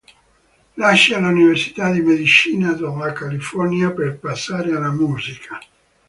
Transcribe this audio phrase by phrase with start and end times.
[0.77, 5.59] Lascia l'università di medicina della California per passare alla musica.